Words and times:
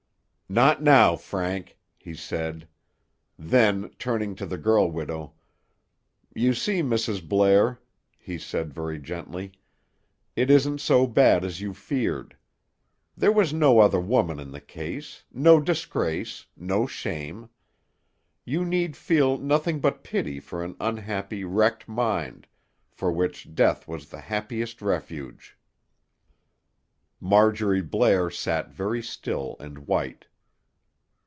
"Not 0.53 0.83
now, 0.83 1.15
Frank," 1.15 1.77
he 1.97 2.13
said. 2.13 2.67
Then, 3.39 3.89
turning 3.97 4.35
to 4.35 4.45
the 4.45 4.57
girl 4.57 4.91
widow, 4.91 5.31
"You 6.35 6.53
see, 6.53 6.81
Mrs. 6.81 7.25
Blair," 7.25 7.79
he 8.19 8.37
said 8.37 8.73
very 8.73 8.99
gently, 8.99 9.53
"it 10.35 10.49
isn't 10.49 10.81
so 10.81 11.07
bad 11.07 11.45
as 11.45 11.61
you 11.61 11.73
feared. 11.73 12.35
There 13.15 13.31
was 13.31 13.53
no 13.53 13.79
other 13.79 14.01
woman 14.01 14.41
in 14.41 14.51
the 14.51 14.59
case, 14.59 15.23
no 15.31 15.61
disgrace, 15.61 16.47
no 16.57 16.85
shame. 16.85 17.47
You 18.43 18.65
need 18.65 18.97
feel 18.97 19.37
nothing 19.37 19.79
but 19.79 20.03
pity 20.03 20.41
for 20.41 20.65
an 20.65 20.75
unhappy 20.81 21.45
wrecked 21.45 21.87
mind, 21.87 22.45
for 22.89 23.09
which 23.09 23.55
death 23.55 23.87
was 23.87 24.09
the 24.09 24.19
happiest 24.19 24.81
refuge." 24.81 25.57
Marjorie 27.21 27.81
Blair 27.81 28.29
sat 28.29 28.69
very 28.69 29.01
still 29.01 29.55
and 29.57 29.87
white. 29.87 30.27